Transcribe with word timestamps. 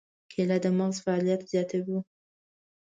کېله 0.31 0.57
د 0.63 0.65
مغز 0.77 0.97
فعالیت 1.05 1.41
زیاتوي. 1.51 1.99